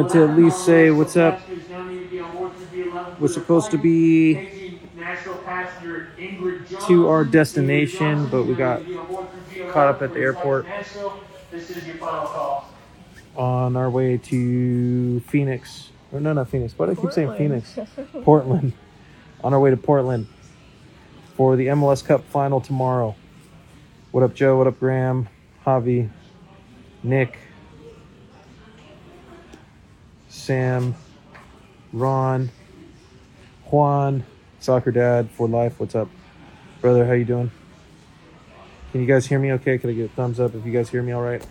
Wanted 0.00 0.12
to 0.14 0.24
at 0.24 0.36
least 0.38 0.64
say 0.64 0.90
what's 0.90 1.14
up. 1.14 1.42
We're 3.20 3.28
supposed 3.28 3.70
to 3.72 3.76
be 3.76 4.78
to 6.86 7.08
our 7.08 7.22
destination, 7.22 8.26
but 8.28 8.44
we 8.44 8.54
got 8.54 8.80
caught 9.72 9.88
up 9.88 10.00
at 10.00 10.14
the 10.14 10.20
airport 10.20 10.64
on 13.36 13.76
our 13.76 13.90
way 13.90 14.16
to 14.16 15.20
Phoenix. 15.20 15.90
Or 16.12 16.20
no, 16.20 16.32
not 16.32 16.48
Phoenix. 16.48 16.72
Why 16.78 16.86
do 16.86 16.92
I 16.92 16.94
keep 16.94 17.12
saying 17.12 17.36
Phoenix? 17.36 17.78
Portland. 18.22 18.72
On 19.44 19.54
our 19.54 19.60
way 19.60 19.70
to 19.70 19.76
Portland 19.76 20.26
for 21.34 21.56
the 21.56 21.66
MLS 21.68 22.04
Cup 22.04 22.24
final 22.24 22.60
tomorrow. 22.60 23.14
What 24.12 24.22
up, 24.22 24.34
Joe? 24.34 24.56
What 24.56 24.66
up, 24.66 24.78
Graham? 24.80 25.28
Javi? 25.66 26.10
Nick, 27.02 27.38
Sam, 30.40 30.94
Ron, 31.92 32.50
Juan, 33.66 34.24
Soccer 34.58 34.90
Dad 34.90 35.30
for 35.30 35.46
life. 35.46 35.78
What's 35.78 35.94
up, 35.94 36.08
brother? 36.80 37.04
How 37.06 37.12
you 37.12 37.26
doing? 37.26 37.50
Can 38.90 39.02
you 39.02 39.06
guys 39.06 39.26
hear 39.26 39.38
me? 39.38 39.52
Okay, 39.52 39.76
can 39.78 39.90
I 39.90 39.92
get 39.92 40.06
a 40.06 40.14
thumbs 40.14 40.40
up 40.40 40.54
if 40.54 40.64
you 40.64 40.72
guys 40.72 40.88
hear 40.88 41.02
me 41.02 41.12
all 41.12 41.22
right? 41.22 41.46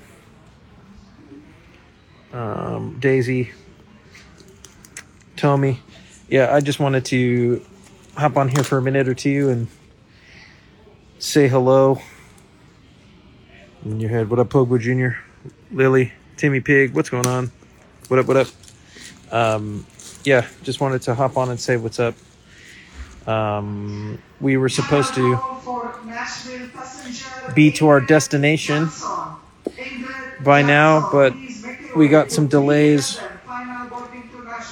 Um, 2.33 2.97
Daisy, 2.99 3.51
Tommy, 5.35 5.79
yeah, 6.27 6.53
I 6.53 6.59
just 6.59 6.79
wanted 6.79 7.05
to 7.05 7.65
hop 8.17 8.37
on 8.37 8.49
here 8.49 8.63
for 8.63 8.77
a 8.77 8.81
minute 8.81 9.07
or 9.07 9.13
two 9.13 9.49
and 9.49 9.67
say 11.19 11.47
hello. 11.47 12.01
In 13.85 13.99
your 13.99 14.09
head, 14.09 14.29
what 14.29 14.39
up, 14.39 14.49
Pogba 14.49 14.79
Jr.? 14.79 15.17
Lily, 15.71 16.11
Timmy 16.37 16.59
Pig, 16.59 16.93
what's 16.93 17.09
going 17.09 17.27
on? 17.27 17.51
What 18.09 18.19
up, 18.19 18.25
what 18.25 18.37
up? 18.37 18.47
Um, 19.31 19.85
yeah, 20.23 20.47
just 20.63 20.81
wanted 20.81 21.01
to 21.03 21.15
hop 21.15 21.37
on 21.37 21.49
and 21.49 21.59
say 21.59 21.77
what's 21.77 21.99
up. 21.99 22.15
Um, 23.27 24.19
we 24.41 24.57
were 24.57 24.69
supposed 24.69 25.13
to 25.15 25.39
be 27.53 27.71
to 27.73 27.87
our 27.87 28.01
destination 28.01 28.89
by 30.43 30.61
now, 30.61 31.09
but 31.11 31.33
we 31.95 32.07
got 32.07 32.31
some 32.31 32.47
delays. 32.47 33.19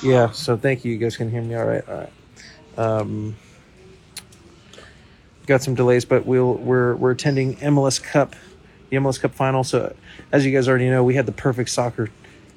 Yeah, 0.03 0.31
so 0.31 0.57
thank 0.57 0.85
you. 0.85 0.91
You 0.91 0.97
guys 0.97 1.17
can 1.17 1.29
hear 1.29 1.41
me 1.41 1.55
all 1.55 1.65
right. 1.65 1.87
All 1.87 1.95
right. 1.95 2.11
Um, 2.77 3.35
got 5.47 5.63
some 5.63 5.73
delays, 5.75 6.05
but 6.05 6.25
we'll 6.25 6.53
we're 6.55 6.95
we're 6.95 7.11
attending 7.11 7.55
MLS 7.57 8.01
Cup, 8.01 8.35
the 8.89 8.97
MLS 8.97 9.19
Cup 9.19 9.33
final. 9.33 9.63
So 9.63 9.95
as 10.31 10.45
you 10.45 10.51
guys 10.51 10.67
already 10.67 10.89
know, 10.89 11.03
we 11.03 11.15
had 11.15 11.25
the 11.25 11.31
perfect 11.31 11.69
soccer 11.69 12.09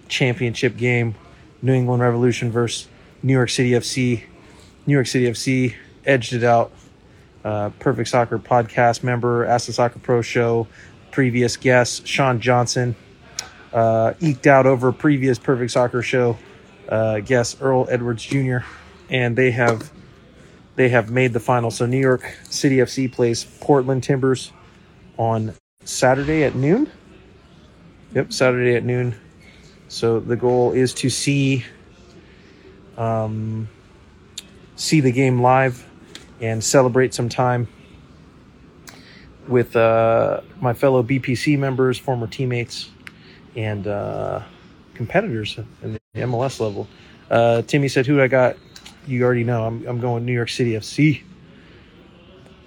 championship 0.08 0.76
game, 0.76 1.14
New 1.62 1.72
England 1.72 2.02
Revolution 2.02 2.50
versus 2.50 2.88
New 3.22 3.32
York 3.32 3.50
City 3.50 3.70
FC. 3.70 4.22
New 4.86 4.94
York 4.94 5.06
City 5.06 5.26
FC 5.26 5.74
edged 6.04 6.32
it 6.32 6.44
out. 6.44 6.72
Uh, 7.44 7.70
perfect 7.78 8.08
Soccer 8.08 8.38
podcast 8.38 9.02
member, 9.02 9.46
Ask 9.46 9.66
the 9.66 9.72
Soccer 9.72 9.98
Pro 9.98 10.20
Show, 10.20 10.66
previous 11.10 11.56
guest 11.56 12.06
Sean 12.06 12.40
Johnson 12.40 12.94
uh, 13.72 14.14
eked 14.20 14.46
out 14.46 14.66
over 14.66 14.92
previous 14.92 15.38
Perfect 15.38 15.70
Soccer 15.72 16.02
Show 16.02 16.36
uh, 16.88 17.20
guest 17.20 17.58
Earl 17.60 17.86
Edwards 17.88 18.24
Jr. 18.24 18.58
and 19.08 19.36
they 19.36 19.50
have 19.52 19.90
they 20.76 20.88
have 20.88 21.10
made 21.10 21.32
the 21.32 21.40
final. 21.40 21.70
So 21.70 21.86
New 21.86 21.98
York 21.98 22.36
City 22.44 22.76
FC 22.76 23.10
plays 23.10 23.44
Portland 23.60 24.02
Timbers 24.02 24.52
on 25.16 25.54
Saturday 25.84 26.44
at 26.44 26.54
noon. 26.54 26.90
Yep, 28.14 28.32
Saturday 28.32 28.74
at 28.76 28.84
noon. 28.84 29.14
So 29.90 30.20
the 30.20 30.36
goal 30.36 30.70
is 30.70 30.94
to 30.94 31.10
see 31.10 31.64
um, 32.96 33.68
see 34.76 35.00
the 35.00 35.10
game 35.10 35.42
live 35.42 35.84
and 36.40 36.62
celebrate 36.62 37.12
some 37.12 37.28
time 37.28 37.66
with 39.48 39.74
uh, 39.74 40.42
my 40.60 40.74
fellow 40.74 41.02
BPC 41.02 41.58
members, 41.58 41.98
former 41.98 42.28
teammates, 42.28 42.88
and 43.56 43.88
uh, 43.88 44.42
competitors 44.94 45.58
in 45.82 45.94
the 45.94 46.20
MLS 46.20 46.60
level. 46.60 46.86
Uh, 47.28 47.62
Timmy 47.62 47.88
said, 47.88 48.06
"Who 48.06 48.22
I 48.22 48.28
got? 48.28 48.56
You 49.08 49.24
already 49.24 49.42
know. 49.42 49.64
I'm, 49.64 49.84
I'm 49.88 50.00
going 50.00 50.24
New 50.24 50.32
York 50.32 50.50
City 50.50 50.74
FC. 50.74 51.24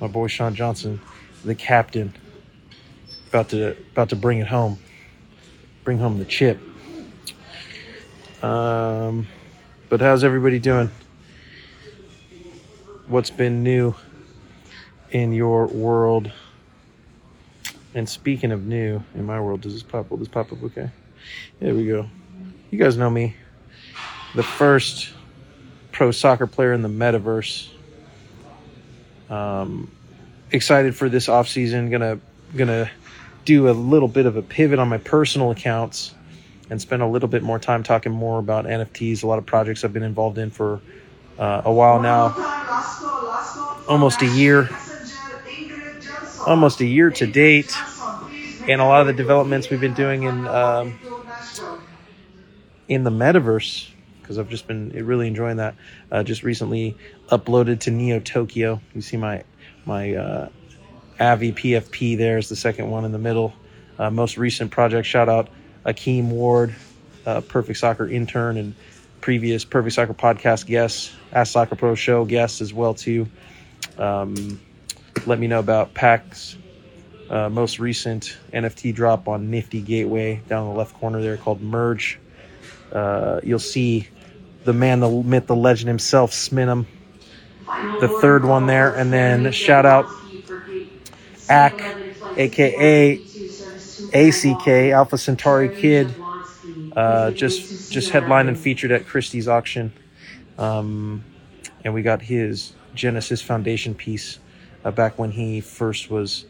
My 0.01 0.07
boy 0.07 0.27
Sean 0.27 0.55
Johnson, 0.55 0.99
the 1.45 1.55
captain, 1.55 2.13
about 3.29 3.47
to 3.49 3.77
about 3.93 4.09
to 4.09 4.17
bring 4.17 4.39
it 4.39 4.47
home, 4.47 4.77
bring 5.85 5.99
home 5.99 6.19
the 6.19 6.25
chip." 6.25 6.59
Um, 8.43 9.25
but 9.87 10.01
how's 10.01 10.25
everybody 10.25 10.59
doing? 10.59 10.91
What's 13.07 13.29
been 13.29 13.63
new 13.63 13.95
in 15.11 15.31
your 15.31 15.67
world? 15.67 16.29
And 17.95 18.07
speaking 18.07 18.51
of 18.51 18.65
new 18.65 19.01
in 19.15 19.25
my 19.25 19.39
world, 19.39 19.61
does 19.61 19.73
this 19.73 19.83
pop? 19.83 20.09
Will 20.09 20.17
this 20.17 20.27
pop 20.27 20.51
up 20.51 20.61
okay? 20.61 20.89
There 21.61 21.73
we 21.73 21.87
go. 21.87 22.09
You 22.69 22.77
guys 22.77 22.97
know 22.97 23.09
me, 23.09 23.37
the 24.35 24.43
first 24.43 25.13
pro 25.93 26.11
soccer 26.11 26.45
player 26.45 26.73
in 26.73 26.81
the 26.81 26.89
metaverse. 26.89 27.69
Um, 29.29 29.89
excited 30.51 30.97
for 30.97 31.07
this 31.07 31.29
off 31.29 31.47
season. 31.47 31.89
Gonna 31.89 32.19
gonna 32.57 32.91
do 33.45 33.69
a 33.69 33.71
little 33.71 34.09
bit 34.09 34.25
of 34.25 34.35
a 34.35 34.41
pivot 34.41 34.79
on 34.79 34.89
my 34.89 34.97
personal 34.97 35.51
accounts 35.51 36.13
and 36.73 36.81
spend 36.81 37.03
a 37.03 37.07
little 37.07 37.29
bit 37.29 37.43
more 37.43 37.59
time 37.59 37.83
talking 37.83 38.11
more 38.11 38.39
about 38.39 38.65
NFTs. 38.65 39.21
A 39.21 39.27
lot 39.27 39.37
of 39.37 39.45
projects 39.45 39.83
I've 39.83 39.93
been 39.93 40.01
involved 40.01 40.39
in 40.39 40.49
for 40.49 40.81
uh, 41.37 41.61
a 41.65 41.71
while 41.71 42.01
now, 42.01 42.33
almost 43.87 44.23
a 44.23 44.25
year, 44.25 44.67
almost 46.47 46.81
a 46.81 46.85
year 46.85 47.11
to 47.11 47.27
date, 47.27 47.71
and 48.67 48.81
a 48.81 48.85
lot 48.85 49.01
of 49.01 49.07
the 49.07 49.13
developments 49.13 49.69
we've 49.69 49.81
been 49.81 49.93
doing 49.93 50.23
in 50.23 50.47
um, 50.47 50.99
in 52.87 53.03
the 53.03 53.11
metaverse 53.11 53.91
because 54.19 54.39
I've 54.39 54.49
just 54.49 54.65
been 54.65 54.89
really 54.89 55.27
enjoying 55.27 55.57
that. 55.57 55.75
Uh, 56.11 56.23
just 56.23 56.41
recently 56.41 56.97
uploaded 57.29 57.81
to 57.81 57.91
Neo 57.91 58.19
Tokyo. 58.19 58.81
You 58.95 59.01
see 59.01 59.17
my 59.17 59.43
my 59.85 60.15
uh, 60.15 60.49
Avi 61.19 61.51
PFP 61.51 62.17
there 62.17 62.39
is 62.39 62.49
the 62.49 62.55
second 62.55 62.89
one 62.89 63.05
in 63.05 63.11
the 63.11 63.19
middle. 63.19 63.53
Uh, 63.99 64.09
most 64.09 64.39
recent 64.39 64.71
project 64.71 65.05
shout 65.05 65.29
out 65.29 65.49
Akeem 65.85 66.29
Ward, 66.29 66.75
uh, 67.25 67.41
Perfect 67.41 67.79
Soccer 67.79 68.07
intern 68.07 68.57
and 68.57 68.75
previous 69.21 69.65
Perfect 69.65 69.95
Soccer 69.95 70.13
podcast 70.13 70.65
guests, 70.65 71.13
Ask 71.31 71.53
Soccer 71.53 71.75
Pro 71.75 71.95
show 71.95 72.25
guests 72.25 72.61
as 72.61 72.73
well 72.73 72.93
too. 72.93 73.27
Um, 73.97 74.59
let 75.25 75.39
me 75.39 75.47
know 75.47 75.59
about 75.59 75.93
PAX 75.93 76.57
uh, 77.29 77.49
most 77.49 77.79
recent 77.79 78.37
NFT 78.53 78.93
drop 78.93 79.27
on 79.27 79.49
Nifty 79.49 79.81
Gateway 79.81 80.41
down 80.47 80.69
the 80.69 80.77
left 80.77 80.95
corner 80.95 81.21
there 81.21 81.37
called 81.37 81.61
Merge. 81.61 82.19
Uh, 82.91 83.39
you'll 83.43 83.59
see 83.59 84.07
the 84.65 84.73
man, 84.73 84.99
the 84.99 85.09
myth, 85.09 85.47
the 85.47 85.55
legend 85.55 85.87
himself, 85.87 86.31
Sminum. 86.31 86.85
The 88.01 88.19
third 88.21 88.45
one 88.45 88.67
there, 88.67 88.93
and 88.93 89.11
then 89.11 89.51
shout 89.51 89.85
out 89.85 90.05
ACK, 91.49 91.81
aka 92.37 93.15
ACK, 94.13 94.67
Alpha 94.67 95.17
Centauri 95.17 95.69
Kid, 95.69 96.13
uh, 96.95 97.31
just 97.31 97.91
just 97.91 98.11
headlined 98.11 98.47
and 98.47 98.57
featured 98.57 98.91
at 98.91 99.05
Christie's 99.05 99.47
auction. 99.47 99.91
Um, 100.57 101.23
and 101.83 101.93
we 101.93 102.01
got 102.01 102.21
his 102.21 102.73
Genesis 102.93 103.41
Foundation 103.41 103.95
piece 103.95 104.39
uh, 104.85 104.91
back 104.91 105.17
when 105.17 105.31
he 105.31 105.61
first 105.61 106.09
was 106.09 106.45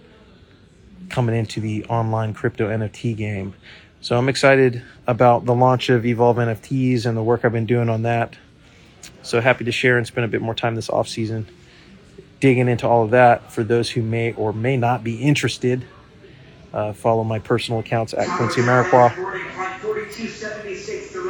coming 1.09 1.35
into 1.35 1.59
the 1.59 1.85
online 1.85 2.33
crypto 2.33 2.69
NFT 2.69 3.15
game. 3.15 3.53
So 4.01 4.17
I'm 4.17 4.27
excited 4.27 4.83
about 5.07 5.45
the 5.45 5.55
launch 5.55 5.89
of 5.89 6.05
Evolve 6.05 6.37
NFTs 6.37 7.05
and 7.05 7.15
the 7.15 7.23
work 7.23 7.45
I've 7.45 7.53
been 7.53 7.65
doing 7.65 7.89
on 7.89 8.01
that. 8.03 8.35
So 9.21 9.39
happy 9.39 9.63
to 9.65 9.71
share 9.71 9.97
and 9.97 10.05
spend 10.05 10.25
a 10.25 10.27
bit 10.27 10.41
more 10.41 10.53
time 10.53 10.75
this 10.75 10.89
off 10.89 11.07
season 11.07 11.47
digging 12.41 12.67
into 12.67 12.87
all 12.87 13.05
of 13.05 13.11
that. 13.11 13.51
For 13.51 13.63
those 13.63 13.89
who 13.89 14.01
may 14.01 14.33
or 14.33 14.51
may 14.51 14.75
not 14.75 15.03
be 15.03 15.21
interested, 15.21 15.85
uh, 16.73 16.93
follow 16.93 17.23
my 17.23 17.39
personal 17.39 17.79
accounts 17.79 18.13
at 18.13 18.33
Quincy 18.33 18.61
Amarikwa. 18.61 19.15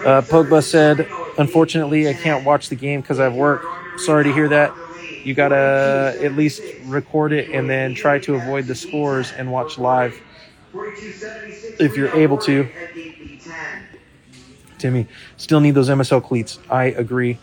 Uh, 0.03 0.21
Pogba 0.21 0.63
said, 0.63 1.09
"Unfortunately, 1.37 2.07
I 2.09 2.13
can't 2.13 2.43
watch 2.43 2.69
the 2.69 2.75
game 2.75 3.01
because 3.01 3.19
I 3.19 3.25
have 3.25 3.33
work. 3.33 3.69
Sorry 3.95 4.23
to 4.25 4.33
hear 4.33 4.49
that. 4.49 4.77
You 5.23 5.33
gotta 5.33 6.17
at 6.19 6.33
least 6.33 6.73
record 6.79 7.31
it 7.31 7.49
and 7.51 7.69
then 7.69 7.93
try 7.93 8.19
to 8.19 8.35
avoid 8.35 8.67
the 8.67 8.75
scores 8.75 9.31
and 9.31 9.51
watch 9.51 9.77
live 9.77 10.21
if 11.79 11.95
you're 11.97 12.09
able 12.13 12.37
to." 12.39 12.69
Timmy, 14.77 15.07
still 15.37 15.59
need 15.61 15.75
those 15.75 15.89
MSL 15.89 16.21
cleats. 16.21 16.59
I 16.69 16.85
agree. 16.85 17.39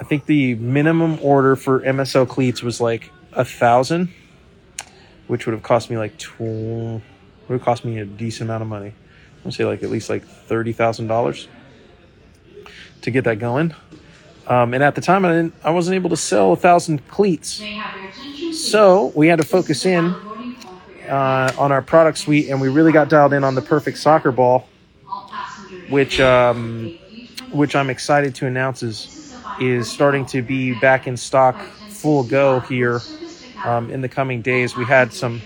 I 0.00 0.04
think 0.04 0.26
the 0.26 0.54
minimum 0.56 1.18
order 1.22 1.56
for 1.56 1.80
MSL 1.84 2.26
cleats 2.26 2.62
was 2.62 2.80
like 2.80 3.12
a 3.32 3.44
thousand, 3.44 4.12
which 5.26 5.46
would 5.46 5.52
have 5.52 5.62
cost 5.62 5.90
me 5.90 5.98
like 5.98 6.16
tw- 6.18 6.40
would 6.40 7.02
have 7.48 7.62
cost 7.62 7.84
me 7.84 7.98
a 7.98 8.04
decent 8.04 8.48
amount 8.48 8.62
of 8.62 8.68
money. 8.68 8.88
I'm 8.88 9.42
gonna 9.42 9.52
say 9.52 9.64
like 9.64 9.82
at 9.82 9.90
least 9.90 10.08
like 10.10 10.24
thirty 10.24 10.72
thousand 10.72 11.06
dollars 11.06 11.48
to 13.02 13.10
get 13.10 13.24
that 13.24 13.38
going. 13.38 13.74
Um, 14.46 14.74
and 14.74 14.82
at 14.82 14.94
the 14.94 15.00
time, 15.00 15.24
I 15.24 15.28
didn't, 15.30 15.54
I 15.64 15.70
wasn't 15.70 15.94
able 15.94 16.10
to 16.10 16.16
sell 16.18 16.52
a 16.52 16.56
thousand 16.56 17.06
cleats, 17.08 17.62
so 18.52 19.10
we 19.14 19.28
had 19.28 19.38
to 19.38 19.44
focus 19.44 19.86
in 19.86 20.14
uh, 21.08 21.50
on 21.58 21.72
our 21.72 21.80
product 21.80 22.18
suite, 22.18 22.50
and 22.50 22.60
we 22.60 22.68
really 22.68 22.92
got 22.92 23.08
dialed 23.08 23.32
in 23.32 23.42
on 23.42 23.54
the 23.54 23.62
perfect 23.62 23.96
soccer 23.98 24.32
ball, 24.32 24.68
which 25.88 26.20
um, 26.20 26.98
which 27.52 27.74
I'm 27.74 27.88
excited 27.88 28.34
to 28.36 28.46
announce 28.46 28.82
is 28.82 29.34
is 29.60 29.90
starting 29.90 30.26
to 30.26 30.42
be 30.42 30.78
back 30.78 31.06
in 31.06 31.16
stock, 31.16 31.58
full 31.88 32.22
go 32.24 32.60
here 32.60 33.00
um, 33.64 33.90
in 33.90 34.00
the 34.00 34.08
coming 34.08 34.42
days. 34.42 34.76
We 34.76 34.84
had 34.84 35.12
some 35.12 35.40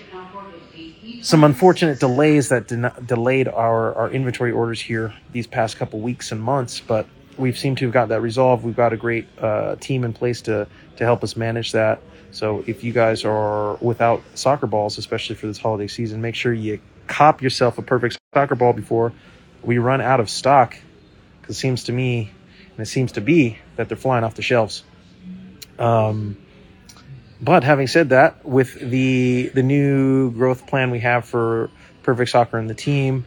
some 1.22 1.42
unfortunate 1.44 1.98
delays 1.98 2.48
that 2.50 2.68
delayed 3.06 3.48
our, 3.48 3.94
our 3.94 4.10
inventory 4.10 4.52
orders 4.52 4.80
here 4.80 5.12
these 5.32 5.46
past 5.46 5.76
couple 5.76 5.98
weeks 5.98 6.30
and 6.30 6.40
months, 6.40 6.80
but 6.80 7.06
we've 7.36 7.58
seemed 7.58 7.78
to 7.78 7.86
have 7.86 7.92
got 7.92 8.08
that 8.08 8.20
resolved. 8.20 8.64
We've 8.64 8.76
got 8.76 8.92
a 8.92 8.96
great 8.96 9.26
uh, 9.38 9.76
team 9.76 10.04
in 10.04 10.12
place 10.12 10.42
to 10.42 10.66
to 10.96 11.04
help 11.04 11.22
us 11.24 11.36
manage 11.36 11.72
that. 11.72 12.00
So 12.30 12.62
if 12.66 12.84
you 12.84 12.92
guys 12.92 13.24
are 13.24 13.76
without 13.76 14.22
soccer 14.34 14.66
balls, 14.66 14.98
especially 14.98 15.36
for 15.36 15.46
this 15.46 15.58
holiday 15.58 15.86
season, 15.86 16.20
make 16.20 16.34
sure 16.34 16.52
you 16.52 16.80
cop 17.06 17.42
yourself 17.42 17.78
a 17.78 17.82
perfect 17.82 18.18
soccer 18.34 18.54
ball 18.54 18.72
before 18.72 19.12
we 19.62 19.78
run 19.78 20.00
out 20.00 20.20
of 20.20 20.28
stock. 20.28 20.76
Because 21.40 21.56
it 21.56 21.60
seems 21.60 21.84
to 21.84 21.92
me, 21.92 22.30
and 22.72 22.80
it 22.80 22.86
seems 22.86 23.12
to 23.12 23.20
be, 23.20 23.58
that 23.76 23.88
they're 23.88 23.96
flying 23.96 24.24
off 24.24 24.34
the 24.34 24.42
shelves. 24.42 24.84
Um, 25.78 26.36
but 27.40 27.64
having 27.64 27.86
said 27.86 28.10
that, 28.10 28.44
with 28.44 28.74
the 28.74 29.50
the 29.54 29.62
new 29.62 30.30
growth 30.32 30.66
plan 30.66 30.90
we 30.90 31.00
have 31.00 31.24
for 31.24 31.70
Perfect 32.02 32.30
Soccer 32.30 32.58
and 32.58 32.68
the 32.68 32.74
team, 32.74 33.26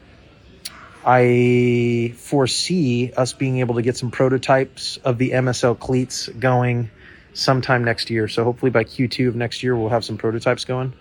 I 1.05 2.13
foresee 2.17 3.11
us 3.15 3.33
being 3.33 3.59
able 3.59 3.75
to 3.75 3.81
get 3.81 3.97
some 3.97 4.11
prototypes 4.11 4.97
of 4.97 5.17
the 5.17 5.31
MSL 5.31 5.79
cleats 5.79 6.27
going 6.27 6.89
sometime 7.33 7.83
next 7.83 8.09
year. 8.09 8.27
So 8.27 8.43
hopefully 8.43 8.71
by 8.71 8.83
Q2 8.83 9.29
of 9.29 9.35
next 9.35 9.63
year, 9.63 9.75
we'll 9.75 9.89
have 9.89 10.03
some 10.03 10.17
prototypes 10.17 10.65
going. 10.65 10.93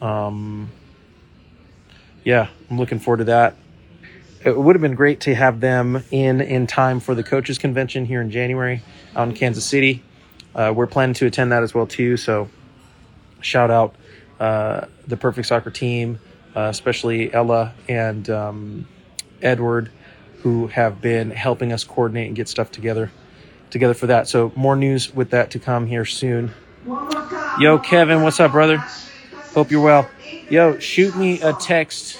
Um, 0.00 0.70
yeah, 2.24 2.48
I'm 2.70 2.78
looking 2.78 2.98
forward 2.98 3.18
to 3.18 3.24
that. 3.24 3.56
It 4.44 4.56
would 4.56 4.74
have 4.74 4.82
been 4.82 4.96
great 4.96 5.20
to 5.20 5.34
have 5.34 5.60
them 5.60 6.02
in 6.10 6.40
in 6.40 6.66
time 6.66 6.98
for 6.98 7.14
the 7.14 7.22
coaches 7.22 7.58
convention 7.58 8.04
here 8.06 8.20
in 8.20 8.30
January 8.30 8.82
out 9.14 9.28
in 9.28 9.34
Kansas 9.34 9.64
City. 9.64 10.02
Uh, 10.54 10.72
we're 10.74 10.86
planning 10.86 11.14
to 11.14 11.26
attend 11.26 11.52
that 11.52 11.62
as 11.62 11.74
well 11.74 11.86
too. 11.86 12.16
So 12.16 12.48
shout 13.40 13.70
out 13.70 13.94
uh, 14.38 14.86
the 15.06 15.16
Perfect 15.16 15.48
Soccer 15.48 15.70
team, 15.70 16.18
uh, 16.54 16.62
especially 16.62 17.32
Ella 17.32 17.74
and 17.88 18.28
um, 18.28 18.88
Edward, 19.40 19.90
who 20.42 20.66
have 20.68 21.00
been 21.00 21.30
helping 21.30 21.72
us 21.72 21.84
coordinate 21.84 22.26
and 22.26 22.36
get 22.36 22.48
stuff 22.48 22.70
together 22.70 23.10
together 23.70 23.94
for 23.94 24.08
that. 24.08 24.28
So 24.28 24.52
more 24.54 24.76
news 24.76 25.14
with 25.14 25.30
that 25.30 25.52
to 25.52 25.58
come 25.58 25.86
here 25.86 26.04
soon. 26.04 26.52
Yo, 27.58 27.78
Kevin, 27.78 28.22
what's 28.22 28.38
up, 28.38 28.52
brother? 28.52 28.78
Hope 29.54 29.70
you're 29.70 29.82
well. 29.82 30.10
Yo, 30.50 30.78
shoot 30.78 31.16
me 31.16 31.40
a 31.40 31.54
text 31.54 32.18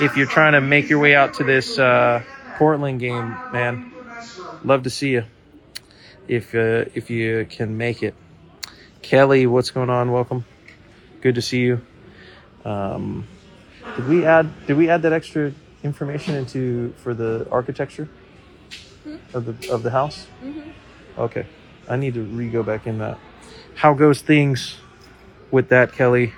if 0.00 0.16
you're 0.16 0.26
trying 0.26 0.52
to 0.52 0.60
make 0.60 0.90
your 0.90 0.98
way 0.98 1.14
out 1.14 1.34
to 1.34 1.44
this 1.44 1.78
uh, 1.78 2.22
Portland 2.56 3.00
game, 3.00 3.30
man. 3.52 3.92
Love 4.64 4.82
to 4.82 4.90
see 4.90 5.10
you 5.10 5.24
if 6.28 6.54
uh, 6.54 6.84
if 6.94 7.10
you 7.10 7.46
can 7.50 7.76
make 7.76 8.02
it. 8.02 8.14
Kelly, 9.02 9.46
what's 9.46 9.70
going 9.70 9.90
on? 9.90 10.12
Welcome. 10.12 10.44
Good 11.20 11.34
to 11.36 11.42
see 11.42 11.60
you. 11.60 11.80
Um, 12.64 13.26
did 13.96 14.08
we 14.08 14.24
add 14.24 14.66
did 14.66 14.76
we 14.76 14.88
add 14.90 15.02
that 15.02 15.12
extra 15.12 15.52
information 15.82 16.34
into 16.34 16.92
for 16.98 17.14
the 17.14 17.48
architecture 17.50 18.08
of 19.32 19.46
the 19.46 19.72
of 19.72 19.82
the 19.82 19.90
house? 19.90 20.26
Okay, 21.16 21.46
I 21.88 21.96
need 21.96 22.14
to 22.14 22.22
re 22.22 22.48
go 22.48 22.62
back 22.62 22.86
in 22.86 22.98
that. 22.98 23.18
How 23.74 23.94
goes 23.94 24.20
things 24.20 24.76
with 25.50 25.70
that, 25.70 25.92
Kelly? 25.92 26.32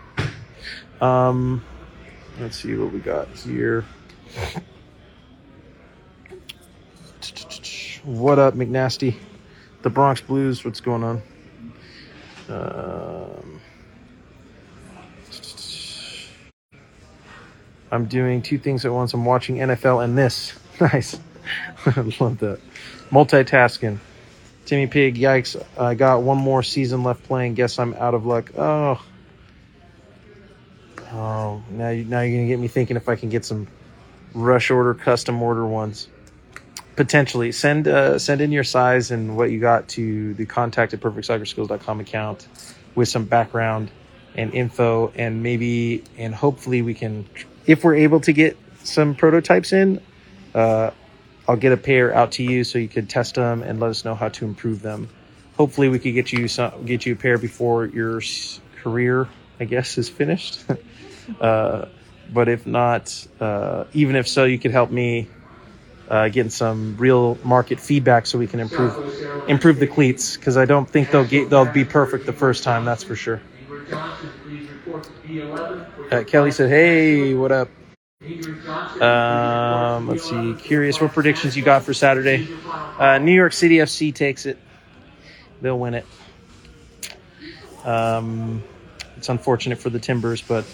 Um, 1.01 1.65
let's 2.39 2.59
see 2.59 2.77
what 2.77 2.93
we 2.93 2.99
got 2.99 3.29
here. 3.29 3.85
What 8.05 8.39
up, 8.39 8.55
McNasty? 8.55 9.17
The 9.83 9.91
Bronx 9.91 10.21
Blues. 10.21 10.65
What's 10.65 10.81
going 10.81 11.03
on? 11.05 11.23
Um, 12.49 13.61
I'm 17.91 18.07
doing 18.07 18.43
two 18.43 18.59
things 18.59 18.85
at 18.85 18.93
once. 18.93 19.15
I'm 19.15 19.25
watching 19.25 19.57
NFL 19.57 20.05
and 20.05 20.17
this. 20.17 20.59
Nice. 20.81 21.21
Love 22.21 22.39
that. 22.39 22.59
Multitasking. 23.11 23.99
Timmy 24.65 24.87
Pig, 24.87 25.17
yikes. 25.17 25.63
I 25.79 25.95
got 25.95 26.23
one 26.23 26.39
more 26.39 26.63
season 26.63 27.03
left 27.03 27.23
playing. 27.25 27.53
Guess 27.53 27.79
I'm 27.79 27.93
out 27.93 28.15
of 28.15 28.25
luck. 28.25 28.51
Oh. 28.57 29.05
Oh, 31.13 31.63
now, 31.71 31.91
you, 31.91 32.05
now 32.05 32.21
you're 32.23 32.37
going 32.37 32.47
to 32.47 32.49
get 32.49 32.59
me 32.59 32.69
thinking 32.69 32.97
if 32.97 33.11
I 33.11 33.17
can 33.17 33.29
get 33.29 33.45
some 33.45 33.67
rush 34.33 34.71
order, 34.71 34.95
custom 34.95 35.43
order 35.43 35.67
ones. 35.67 36.09
Potentially. 37.01 37.51
Send 37.51 37.89
uh, 37.89 38.19
send 38.19 38.43
in 38.43 38.53
your 38.53 38.63
size 38.63 39.11
and 39.11 39.35
what 39.35 39.51
you 39.51 39.59
got 39.59 39.89
to 39.97 40.35
the 40.35 40.45
contact 40.45 40.93
at 40.93 41.01
perfectsoccerskills.com 41.01 41.99
account 41.99 42.47
with 42.95 43.09
some 43.09 43.25
background 43.25 43.91
and 44.35 44.53
info 44.53 45.11
and 45.15 45.43
maybe 45.43 46.05
and 46.19 46.35
hopefully 46.35 46.83
we 46.83 46.93
can 46.93 47.27
if 47.65 47.85
we're 47.85 47.95
able 47.95 48.21
to 48.21 48.35
get 48.35 48.55
some 48.85 49.15
prototypes 49.15 49.73
in 49.73 49.99
uh, 50.55 50.91
I'll 51.49 51.57
get 51.57 51.73
a 51.73 51.79
pair 51.79 52.15
out 52.15 52.33
to 52.33 52.43
you 52.43 52.65
so 52.65 52.79
you 52.79 52.89
could 52.89 53.09
test 53.09 53.37
them 53.37 53.63
and 53.63 53.81
let 53.81 53.89
us 53.89 54.05
know 54.05 54.15
how 54.15 54.29
to 54.29 54.45
improve 54.45 54.83
them. 54.83 55.09
Hopefully, 55.57 55.89
we 55.89 55.99
could 55.99 56.13
get 56.13 56.31
you 56.33 56.49
some, 56.49 56.85
get 56.85 57.07
you 57.07 57.15
a 57.15 57.17
pair 57.17 57.39
before 57.39 57.87
your 57.87 58.21
career, 58.83 59.27
I 59.59 59.65
guess, 59.65 59.97
is 59.97 60.11
finished. 60.11 60.67
uh, 61.41 61.87
but 62.31 62.51
if 62.51 62.67
not, 62.67 63.27
uh, 63.41 63.85
even 63.95 64.17
if 64.17 64.29
so, 64.29 64.45
you 64.45 64.59
could 64.59 64.71
help 64.71 64.91
me 64.91 65.29
uh, 66.11 66.29
getting 66.29 66.51
some 66.51 66.97
real 66.99 67.39
market 67.45 67.79
feedback 67.81 68.27
so 68.27 68.37
we 68.39 68.49
can 68.49 68.61
improve 68.61 69.49
improve 69.49 69.79
the 69.79 69.87
cleats 69.87 70.37
because 70.37 70.57
I 70.57 70.65
don't 70.65 70.89
think 70.89 71.11
they'll 71.11 71.25
get 71.25 71.49
they'll 71.49 71.65
be 71.65 71.85
perfect 71.85 72.27
the 72.27 72.33
first 72.33 72.65
time. 72.65 72.85
That's 72.85 73.05
for 73.05 73.15
sure. 73.15 73.41
Uh, 76.11 76.25
Kelly 76.27 76.51
said, 76.51 76.69
"Hey, 76.69 77.33
what 77.35 77.53
up?" 77.53 77.69
Um, 79.01 80.09
let's 80.09 80.29
see. 80.29 80.55
Curious 80.55 81.01
what 81.01 81.13
predictions 81.13 81.57
you 81.57 81.63
got 81.63 81.85
for 81.85 81.95
Saturday. 81.95 82.49
Uh, 82.99 83.19
New 83.19 83.33
York 83.33 83.53
City 83.53 83.77
FC 83.77 84.13
takes 84.15 84.45
it. 84.45 84.59
They'll 85.63 85.79
win 85.79 85.95
it. 85.95 86.07
Um, 87.85 88.63
it's 89.17 89.29
unfortunate 89.29 89.79
for 89.79 89.91
the 89.91 89.99
Timbers, 89.99 90.43
but 90.43 90.67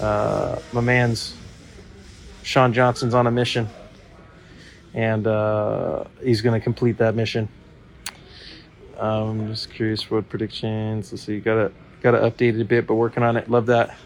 uh, 0.00 0.58
my 0.72 0.80
man's 0.80 1.36
Sean 2.42 2.72
Johnson's 2.72 3.14
on 3.14 3.26
a 3.26 3.30
mission, 3.30 3.68
and 4.94 5.26
uh, 5.26 6.04
he's 6.22 6.40
going 6.42 6.58
to 6.58 6.62
complete 6.62 6.98
that 6.98 7.14
mission. 7.14 7.48
Um, 8.98 9.40
I'm 9.40 9.48
just 9.48 9.72
curious 9.72 10.10
what 10.10 10.28
predictions. 10.28 11.12
Let's 11.12 11.24
see. 11.24 11.40
Got 11.40 11.66
it. 11.66 11.74
got 12.02 12.12
to 12.12 12.18
update 12.18 12.54
it 12.54 12.60
a 12.60 12.64
bit, 12.64 12.86
but 12.86 12.94
working 12.94 13.22
on 13.22 13.36
it. 13.36 13.50
Love 13.50 13.66
that. 13.66 13.96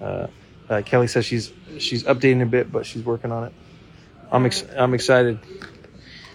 Uh, 0.00 0.26
uh, 0.68 0.82
Kelly 0.84 1.06
says 1.06 1.24
she's 1.24 1.52
she's 1.78 2.04
updating 2.04 2.42
a 2.42 2.46
bit, 2.46 2.72
but 2.72 2.86
she's 2.86 3.04
working 3.04 3.30
on 3.30 3.44
it. 3.44 3.52
I'm 4.32 4.46
ex- 4.46 4.64
I'm 4.76 4.94
excited. 4.94 5.38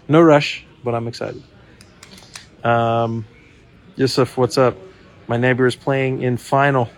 No 0.07 0.21
rush, 0.21 0.65
but 0.83 0.95
I'm 0.95 1.07
excited. 1.07 1.43
Um, 2.63 3.25
Yusuf, 3.95 4.37
what's 4.37 4.57
up? 4.57 4.77
My 5.27 5.37
neighbor 5.37 5.67
is 5.67 5.75
playing 5.75 6.21
in 6.21 6.37
final. 6.37 6.89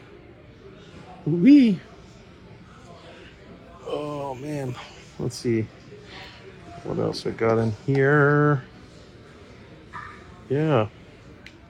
Wee. 1.26 1.80
Oh 3.88 4.36
man, 4.36 4.76
let's 5.20 5.36
see. 5.36 5.68
What 6.84 6.98
else 7.00 7.26
I 7.26 7.32
got 7.32 7.58
in 7.58 7.72
here? 7.86 8.64
Yeah, 10.50 10.88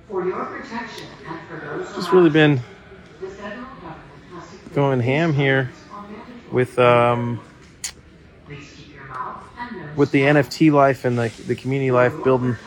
For 0.08 0.26
your 0.26 0.46
protection 0.46 1.08
and 1.28 1.40
for 1.48 1.58
those 1.66 1.94
just 1.96 2.12
really 2.12 2.32
been 2.32 2.60
the 3.20 3.28
federal 3.28 3.66
government 3.66 4.00
has 4.34 4.50
to 4.64 4.70
going 4.74 5.00
ham 5.02 5.34
here 5.34 5.70
with 6.52 6.80
um 6.80 7.40
Please 8.46 8.74
keep 8.76 8.96
your 8.96 9.06
mouth 9.06 9.44
and 9.60 9.78
nose 9.78 9.96
with 9.98 10.12
the 10.12 10.22
NFT 10.22 10.72
life 10.72 11.06
and 11.06 11.18
the 11.20 11.32
the 11.46 11.56
community 11.56 11.92
life 11.92 12.24
building 12.24 12.58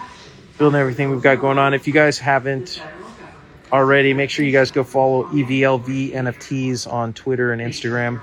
building 0.58 0.80
everything 0.80 1.10
we've 1.10 1.22
got 1.22 1.40
going 1.40 1.58
on. 1.58 1.74
If 1.74 1.86
you 1.86 1.92
guys 1.92 2.18
haven't 2.18 2.80
already, 3.72 4.14
make 4.14 4.30
sure 4.30 4.44
you 4.44 4.52
guys 4.52 4.70
go 4.70 4.84
follow 4.84 5.24
EVLV 5.24 6.12
NFTs 6.12 6.90
on 6.90 7.12
Twitter 7.12 7.52
and 7.52 7.60
Instagram. 7.60 8.20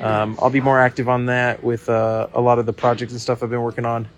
Um, 0.00 0.38
I'll 0.40 0.50
be 0.50 0.60
more 0.60 0.78
active 0.78 1.08
on 1.08 1.26
that 1.26 1.62
with 1.62 1.88
uh, 1.88 2.28
a 2.32 2.40
lot 2.40 2.58
of 2.58 2.66
the 2.66 2.72
projects 2.72 3.12
and 3.12 3.20
stuff 3.20 3.42
I've 3.42 3.50
been 3.50 3.62
working 3.62 3.84
on. 3.84 4.08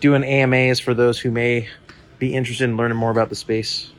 Doing 0.00 0.24
AMAs 0.24 0.80
for 0.80 0.94
those 0.94 1.18
who 1.18 1.30
may 1.30 1.68
be 2.18 2.34
interested 2.34 2.64
in 2.64 2.76
learning 2.76 2.96
more 2.96 3.10
about 3.10 3.28
the 3.28 3.36
space. 3.36 3.90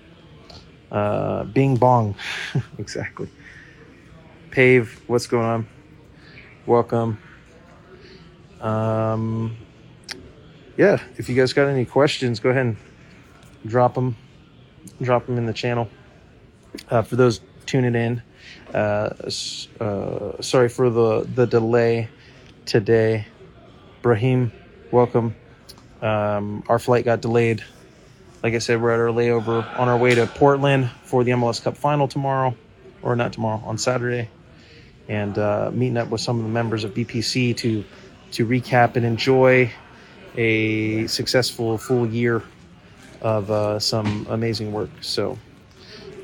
Uh, 0.92 1.44
Bing 1.44 1.76
Bong, 1.76 2.16
exactly. 2.78 3.30
Pave, 4.52 5.00
what's 5.08 5.28
going 5.28 5.46
on? 5.46 5.68
Welcome. 6.66 7.20
Um, 8.60 9.58
yeah, 10.78 11.02
if 11.18 11.30
you 11.30 11.36
guys 11.36 11.54
got 11.54 11.68
any 11.68 11.86
questions, 11.86 12.40
go 12.40 12.50
ahead 12.50 12.66
and 12.66 12.78
drop 13.66 13.94
them. 13.94 14.16
Drop 15.02 15.26
them 15.26 15.38
in 15.38 15.46
the 15.46 15.54
channel. 15.54 15.90
Uh, 16.90 17.02
for 17.02 17.16
those 17.16 17.42
tuning 17.70 17.94
in, 17.94 18.22
uh, 18.74 19.10
uh, 19.80 20.42
sorry 20.42 20.70
for 20.70 20.90
the 20.90 21.28
the 21.36 21.46
delay 21.46 22.10
today. 22.66 23.28
Brahim, 24.02 24.52
welcome. 24.92 25.36
Um, 26.02 26.64
our 26.68 26.80
flight 26.80 27.06
got 27.06 27.22
delayed. 27.22 27.64
Like 28.42 28.56
I 28.56 28.58
said, 28.58 28.82
we're 28.82 28.92
at 28.92 29.00
our 29.00 29.14
layover 29.14 29.64
on 29.78 29.88
our 29.88 29.98
way 29.98 30.16
to 30.16 30.26
Portland 30.26 30.90
for 31.04 31.24
the 31.24 31.32
MLS 31.32 31.62
Cup 31.62 31.78
final 31.78 32.08
tomorrow, 32.08 32.56
or 33.04 33.16
not 33.16 33.34
tomorrow, 33.34 33.62
on 33.64 33.78
Saturday, 33.78 34.30
and 35.08 35.38
uh, 35.38 35.70
meeting 35.72 35.98
up 35.98 36.10
with 36.10 36.22
some 36.22 36.38
of 36.38 36.44
the 36.44 36.50
members 36.50 36.84
of 36.84 36.96
BPC 36.96 37.56
to 37.58 37.86
to 38.32 38.48
recap 38.48 38.96
and 38.96 39.06
enjoy 39.06 39.72
a 40.36 41.06
successful 41.06 41.78
full 41.78 42.08
year 42.08 42.42
of 43.22 43.52
uh, 43.52 43.78
some 43.78 44.26
amazing 44.30 44.72
work. 44.72 44.90
So 45.02 45.38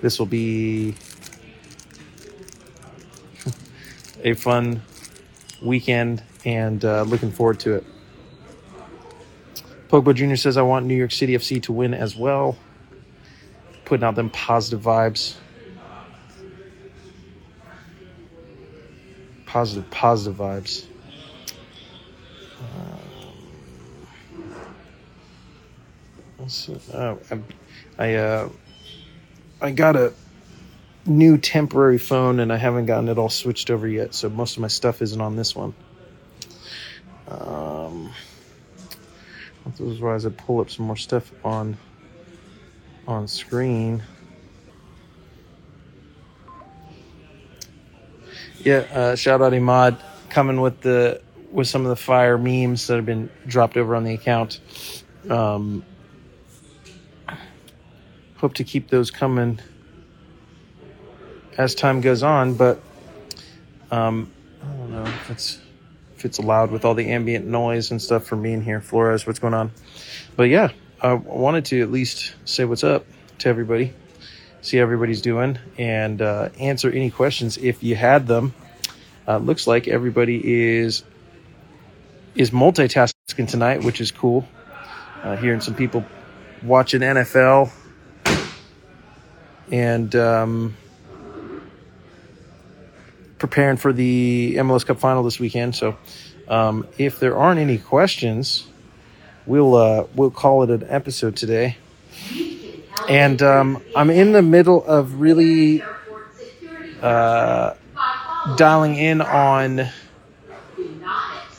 this 0.02 0.18
will 0.18 0.26
be 0.26 0.96
a 4.26 4.34
fun 4.34 4.82
weekend 5.62 6.22
and 6.44 6.84
uh, 6.84 7.04
looking 7.04 7.32
forward 7.32 7.60
to 7.62 7.76
it. 7.76 7.86
Pogba 9.88 10.16
Jr. 10.16 10.36
says, 10.36 10.58
I 10.58 10.64
want 10.64 10.88
New 10.88 10.96
York 10.96 11.12
City 11.12 11.34
FC 11.34 11.62
to 11.64 11.72
win 11.72 11.94
as 11.94 12.16
well. 12.16 12.58
Putting 13.86 14.04
out 14.04 14.16
them 14.16 14.32
positive 14.32 14.82
vibes. 14.82 15.36
Positive, 19.46 19.90
positive 19.92 20.38
vibes. 20.40 20.86
Um. 22.60 23.00
Oh, 26.94 27.20
I, 27.30 27.40
I, 27.98 28.14
uh, 28.16 28.50
I 29.62 29.72
got 29.72 29.96
a 29.96 30.14
new 31.06 31.38
temporary 31.38 31.98
phone 31.98 32.40
and 32.40 32.52
I 32.52 32.58
haven't 32.58 32.88
gotten 32.88 33.10
it 33.10 33.18
all 33.18 33.30
switched 33.30 33.70
over 33.70 33.88
yet, 33.88 34.14
so 34.14 34.30
most 34.30 34.58
of 34.58 34.62
my 34.62 34.68
stuff 34.68 35.02
isn't 35.02 35.22
on 35.22 35.36
this 35.36 35.56
one. 35.56 35.74
Um, 37.28 38.12
otherwise, 39.66 40.26
I 40.26 40.30
pull 40.30 40.62
up 40.62 40.70
some 40.70 40.86
more 40.86 40.98
stuff 40.98 41.32
on 41.44 41.78
on 43.08 43.28
screen. 43.28 44.04
Yeah, 48.60 48.86
uh, 48.92 49.16
shout 49.16 49.42
out 49.42 49.54
Imad 49.54 50.00
coming 50.30 50.62
with 50.62 50.82
the 50.82 51.22
with 51.52 51.68
some 51.68 51.84
of 51.84 51.90
the 51.90 51.96
fire 51.96 52.38
memes 52.38 52.88
that 52.88 52.96
have 52.96 53.06
been 53.06 53.30
dropped 53.48 53.78
over 53.78 53.96
on 53.96 54.04
the 54.04 54.14
account. 54.14 54.60
Um, 55.30 55.86
hope 58.38 58.56
to 58.56 58.64
keep 58.64 58.90
those 58.90 59.12
coming 59.12 59.60
as 61.58 61.76
time 61.76 62.02
goes 62.02 62.24
on, 62.24 62.56
but 62.56 62.82
um, 63.92 64.32
I 64.62 64.66
don't 64.66 64.92
know 64.92 65.06
if 65.06 65.30
it's 65.30 65.60
if 66.18 66.26
it's 66.26 66.38
allowed 66.38 66.72
with 66.72 66.86
all 66.86 66.94
the 66.94 67.12
ambient 67.12 67.46
noise 67.46 67.92
and 67.92 68.02
stuff 68.02 68.26
from 68.26 68.42
being 68.42 68.62
here. 68.62 68.82
Flores, 68.82 69.28
what's 69.28 69.40
going 69.40 69.54
on? 69.54 69.72
But 70.36 70.44
yeah, 70.44 70.72
I 71.02 71.14
wanted 71.14 71.66
to 71.66 71.82
at 71.82 71.92
least 71.92 72.36
say 72.46 72.66
what's 72.66 72.84
up 72.84 73.06
to 73.40 73.50
everybody, 73.50 73.94
see 74.62 74.78
how 74.78 74.84
everybody's 74.84 75.22
doing, 75.22 75.60
and 75.78 76.22
uh, 76.22 76.50
answer 76.60 76.90
any 76.90 77.12
questions 77.12 77.58
if 77.58 77.84
you 77.84 77.96
had 77.96 78.28
them. 78.28 78.54
Uh, 79.28 79.38
looks 79.38 79.68
like 79.68 79.88
everybody 79.88 80.42
is 80.78 81.04
is 82.36 82.52
multitasking 82.52 83.48
tonight, 83.48 83.84
which 83.84 84.02
is 84.02 84.12
cool. 84.12 84.48
Uh, 85.24 85.36
hearing 85.38 85.62
some 85.62 85.74
people 85.76 86.06
watching 86.64 87.02
NFL 87.02 87.72
and. 89.72 90.16
Um, 90.16 90.78
preparing 93.38 93.78
for 93.78 93.94
the 93.94 94.56
MLS 94.58 94.86
Cup 94.86 95.00
final 95.00 95.24
this 95.24 95.40
weekend. 95.40 95.76
So, 95.76 95.98
um, 96.48 96.88
if 96.98 97.20
there 97.20 97.38
aren't 97.38 97.60
any 97.60 97.78
questions, 97.78 98.68
we'll 99.46 99.76
uh, 99.76 100.08
we'll 100.16 100.32
call 100.32 100.64
it 100.64 100.70
an 100.70 100.86
episode 100.90 101.36
today. 101.36 101.78
And 103.10 103.42
um, 103.42 103.84
I'm 103.96 104.10
in 104.10 104.32
the 104.32 104.42
middle 104.42 104.84
of 104.84 105.20
really 105.20 105.84
uh, 107.02 107.76
dialing 108.58 108.96
in 108.96 109.22
on 109.22 109.88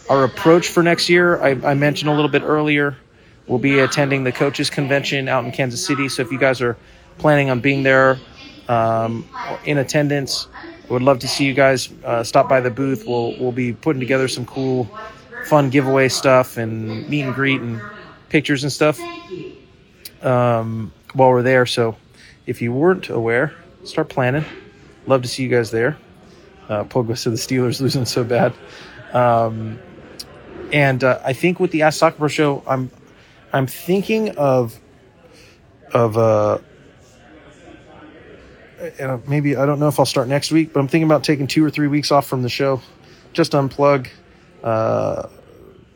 our 0.08 0.24
approach 0.24 0.68
for 0.68 0.82
next 0.82 1.08
year. 1.08 1.40
I, 1.40 1.50
I 1.50 1.74
mentioned 1.74 2.10
a 2.10 2.14
little 2.14 2.30
bit 2.30 2.42
earlier. 2.42 2.96
We'll 3.46 3.58
be 3.58 3.78
attending 3.78 4.24
the 4.24 4.32
coaches 4.32 4.70
convention 4.70 5.28
out 5.28 5.44
in 5.44 5.52
Kansas 5.52 5.84
City. 5.84 6.08
So 6.08 6.22
if 6.22 6.32
you 6.32 6.38
guys 6.38 6.60
are 6.60 6.76
planning 7.18 7.50
on 7.50 7.60
being 7.60 7.82
there 7.82 8.18
um, 8.68 9.28
in 9.64 9.78
attendance, 9.78 10.48
would 10.88 11.02
love 11.02 11.18
to 11.20 11.28
see 11.28 11.44
you 11.44 11.54
guys 11.54 11.88
uh, 12.04 12.22
stop 12.22 12.48
by 12.48 12.60
the 12.60 12.70
booth. 12.70 13.04
We'll 13.06 13.36
we'll 13.38 13.52
be 13.52 13.72
putting 13.72 14.00
together 14.00 14.28
some 14.28 14.46
cool, 14.46 14.88
fun 15.46 15.70
giveaway 15.70 16.08
stuff 16.08 16.56
and 16.56 17.08
meet 17.08 17.22
and 17.22 17.34
greet 17.34 17.60
and 17.60 17.80
pictures 18.28 18.62
and 18.62 18.72
stuff 18.72 19.00
um, 20.22 20.92
while 21.14 21.30
we're 21.30 21.42
there. 21.42 21.66
So 21.66 21.96
if 22.46 22.62
you 22.62 22.72
weren't 22.72 23.08
aware, 23.08 23.54
start 23.84 24.08
planning. 24.08 24.44
Love 25.06 25.22
to 25.22 25.28
see 25.28 25.42
you 25.42 25.48
guys 25.48 25.70
there. 25.70 25.96
Uh, 26.68 26.84
Pogba 26.84 27.16
said 27.16 27.32
the 27.32 27.36
Steelers 27.36 27.80
losing 27.80 28.04
so 28.04 28.24
bad. 28.24 28.52
Um, 29.12 29.78
and 30.72 31.02
uh, 31.04 31.20
I 31.24 31.32
think 31.32 31.60
with 31.60 31.70
the 31.70 31.82
Ask 31.82 31.98
Soccer 31.98 32.18
Pro 32.18 32.28
show, 32.28 32.62
I'm 32.66 32.90
I'm 33.52 33.66
thinking 33.66 34.36
of 34.36 34.78
of 35.92 36.18
uh, 36.18 36.58
maybe 39.26 39.56
I 39.56 39.66
don't 39.66 39.78
know 39.78 39.88
if 39.88 39.98
I'll 39.98 40.06
start 40.06 40.28
next 40.28 40.50
week, 40.50 40.72
but 40.72 40.80
I'm 40.80 40.88
thinking 40.88 41.06
about 41.06 41.24
taking 41.24 41.46
two 41.46 41.64
or 41.64 41.70
three 41.70 41.88
weeks 41.88 42.10
off 42.10 42.26
from 42.26 42.42
the 42.42 42.48
show, 42.48 42.80
just 43.32 43.52
unplug, 43.52 44.08
uh, 44.62 45.28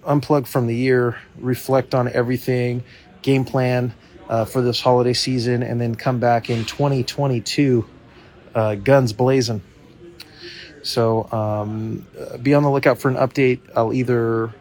unplug 0.02 0.46
from 0.46 0.66
the 0.66 0.74
year, 0.74 1.18
reflect 1.38 1.94
on 1.94 2.08
everything, 2.08 2.82
game 3.22 3.44
plan 3.44 3.92
uh, 4.28 4.44
for 4.44 4.62
this 4.62 4.80
holiday 4.80 5.12
season, 5.12 5.62
and 5.62 5.80
then 5.80 5.94
come 5.94 6.20
back 6.20 6.50
in 6.50 6.64
2022, 6.64 7.86
uh, 8.54 8.74
guns 8.76 9.12
blazing. 9.12 9.62
So 10.82 11.30
um, 11.30 12.06
uh, 12.18 12.38
be 12.38 12.54
on 12.54 12.62
the 12.62 12.70
lookout 12.70 12.98
for 12.98 13.08
an 13.08 13.16
update. 13.16 13.60
I'll 13.76 13.92
either 13.92 14.54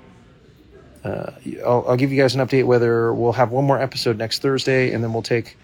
uh, 1.03 1.31
I'll, 1.65 1.85
I'll 1.87 1.97
give 1.97 2.11
you 2.11 2.21
guys 2.21 2.35
an 2.35 2.45
update 2.45 2.65
whether 2.65 3.13
we'll 3.13 3.33
have 3.33 3.51
one 3.51 3.65
more 3.65 3.79
episode 3.79 4.17
next 4.17 4.41
Thursday, 4.41 4.91
and 4.91 5.03
then 5.03 5.13
we'll 5.13 5.21
take 5.21 5.57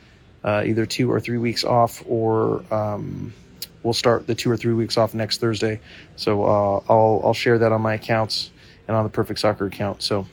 uh, 0.46 0.64
either 0.64 0.86
two 0.86 1.12
or 1.12 1.20
three 1.20 1.40
weeks 1.40 1.64
off, 1.64 2.04
or 2.08 2.64
um, 2.72 3.34
we'll 3.82 3.94
start 3.94 4.28
the 4.28 4.36
two 4.36 4.50
or 4.50 4.56
three 4.56 4.74
weeks 4.74 4.96
off 4.96 5.16
next 5.16 5.42
Thursday. 5.42 5.82
So 6.16 6.46
uh, 6.46 6.82
I'll 6.88 7.22
I'll 7.26 7.34
share 7.34 7.58
that 7.58 7.72
on 7.72 7.82
my 7.82 7.96
accounts 7.96 8.52
and 8.88 8.96
on 8.96 9.04
the 9.04 9.10
Perfect 9.10 9.40
Soccer 9.40 9.66
account. 9.66 10.04
So 10.04 10.28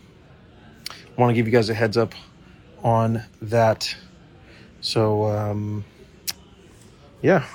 I 0.91 1.21
want 1.21 1.31
to 1.31 1.35
give 1.35 1.47
you 1.47 1.53
guys 1.53 1.71
a 1.71 1.75
heads 1.75 1.97
up 1.97 2.15
on 2.85 3.25
that. 3.41 3.97
So 4.83 5.25
um, 5.25 5.85
yeah, 7.23 7.47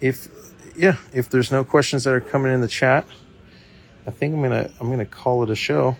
if 0.00 0.28
yeah, 0.74 0.96
if 1.12 1.28
there's 1.28 1.52
no 1.52 1.64
questions 1.64 2.04
that 2.04 2.14
are 2.14 2.20
coming 2.20 2.50
in 2.50 2.62
the 2.62 2.68
chat, 2.68 3.06
I 4.06 4.10
think 4.10 4.34
I'm 4.34 4.42
gonna 4.42 4.70
I'm 4.80 4.88
gonna 4.88 5.04
call 5.04 5.42
it 5.42 5.50
a 5.50 5.54
show, 5.54 5.98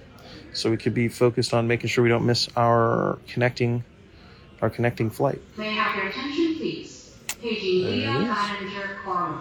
so 0.54 0.70
we 0.70 0.78
could 0.78 0.94
be 0.94 1.08
focused 1.08 1.52
on 1.52 1.66
making 1.66 1.90
sure 1.90 2.02
we 2.02 2.08
don't 2.08 2.24
miss 2.24 2.48
our 2.56 3.18
connecting 3.28 3.84
our 4.62 4.70
connecting 4.70 5.10
flight. 5.10 5.40
May 5.58 5.68
I 5.68 5.72
have 5.72 5.96
your 5.96 6.06
attention, 6.06 6.54
please? 6.56 7.16
Paging 7.40 7.84
Leo 7.84 8.20
Yes. 8.20 8.60
Manager 8.60 8.96
Corwin. 9.04 9.38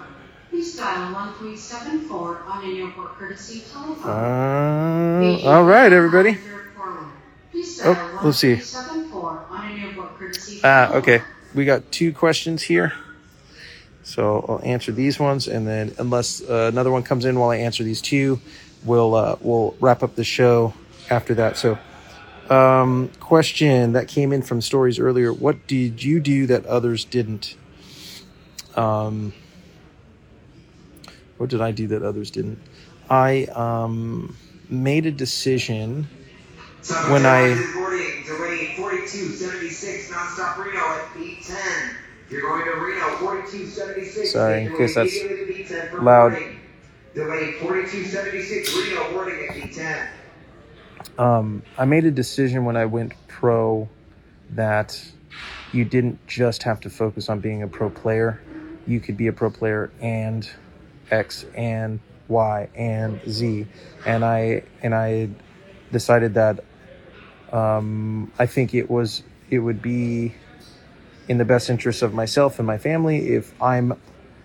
Please 0.50 0.76
dial 0.76 1.14
1374 1.14 2.44
on 2.48 2.64
an 2.66 2.78
airport 2.78 3.12
courtesy 3.18 3.62
telephone. 3.72 4.10
Uh, 4.10 5.40
all 5.48 5.64
right, 5.64 5.94
everybody. 5.94 6.32
Manager 6.32 6.72
Corwin. 6.76 7.06
Please 7.52 7.82
Oh, 7.86 7.92
let's 8.24 8.40
see. 8.40 8.56
1374 8.56 9.46
on 9.52 9.72
an 9.72 9.80
airport 9.80 10.18
courtesy 10.18 10.60
Ah, 10.64 10.92
okay. 10.96 11.22
We 11.54 11.66
got 11.66 11.92
two 11.92 12.12
questions 12.14 12.64
here. 12.64 12.94
So 14.04 14.44
I'll 14.50 14.62
answer 14.64 14.92
these 14.92 15.20
ones, 15.20 15.48
and 15.48 15.68
then 15.68 15.94
unless 16.00 16.42
uh, 16.42 16.70
another 16.72 16.90
one 16.92 17.04
comes 17.04 17.24
in 17.24 17.40
while 17.40 17.52
I 17.52 17.58
answer 17.58 17.84
these 17.84 18.02
two, 18.02 18.42
we'll 18.84 19.14
uh, 19.14 19.36
we'll 19.42 19.76
wrap 19.80 20.02
up 20.02 20.16
the 20.16 20.24
show 20.24 20.74
after 21.10 21.36
that. 21.36 21.56
So, 21.58 21.78
um, 22.50 23.10
question 23.20 23.94
that 23.94 24.08
came 24.08 24.32
in 24.34 24.42
from 24.42 24.62
stories 24.62 25.00
earlier: 25.00 25.32
What 25.34 25.68
did 25.68 26.04
you 26.04 26.20
do 26.20 26.46
that 26.48 26.66
others 26.66 27.06
didn't? 27.06 27.56
Um, 28.76 29.34
what 31.38 31.50
did 31.50 31.62
I 31.62 31.72
do 31.72 31.88
that 31.88 32.04
others 32.04 32.32
didn't? 32.32 32.60
I 33.10 33.46
um, 33.54 34.36
made 34.70 35.06
a 35.06 35.12
decision 35.12 36.08
When 37.10 37.26
I- 37.26 37.56
Boarding, 37.74 38.24
delayed 38.26 38.76
4276 38.78 40.10
nonstop 40.12 40.58
Reno 40.58 40.80
at 40.80 41.06
B10. 41.14 41.94
You're 42.30 42.42
going 42.42 42.64
to 42.64 42.72
Reno 42.80 43.18
4276. 43.18 44.32
Sorry, 44.32 44.64
in 44.66 44.78
case 44.78 44.96
that's 44.96 45.14
immediately 45.14 45.64
to 45.66 45.74
B10 45.74 45.90
for 45.92 46.02
loud. 46.02 46.32
Delayed 47.14 47.56
4276 47.56 48.74
Reno 48.74 49.12
boarding 49.12 49.48
at 49.50 49.56
B10. 49.56 50.08
Um, 51.22 51.62
I 51.78 51.86
made 51.86 52.06
a 52.06 52.12
decision 52.12 52.66
when 52.66 52.76
I 52.76 52.86
went 52.86 53.14
pro 53.28 53.88
that 54.50 55.00
you 55.72 55.86
didn't 55.86 56.26
just 56.26 56.64
have 56.64 56.80
to 56.82 56.90
focus 56.90 57.30
on 57.30 57.40
being 57.40 57.62
a 57.62 57.68
pro 57.68 57.92
player. 57.92 58.42
You 58.88 59.00
could 59.00 59.18
be 59.18 59.28
a 59.28 59.34
pro 59.34 59.52
player 59.52 59.92
and 60.02 60.50
X 61.12 61.46
and 61.54 62.00
Y 62.28 62.70
and 62.74 63.22
Z, 63.30 63.68
and 64.04 64.26
I 64.26 64.64
and 64.82 64.96
I 64.96 65.30
decided 65.92 66.34
that 66.34 66.64
um, 67.52 68.32
I 68.40 68.48
think 68.48 68.74
it 68.74 68.90
was 68.90 69.22
it 69.52 69.60
would 69.60 69.80
be 69.80 70.34
in 71.28 71.38
the 71.38 71.46
best 71.46 71.70
interest 71.70 72.02
of 72.02 72.16
myself 72.16 72.58
and 72.58 72.66
my 72.66 72.80
family 72.80 73.36
if 73.36 73.54
I'm 73.62 73.94